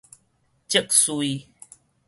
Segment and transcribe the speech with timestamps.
[0.67, 1.45] 積穗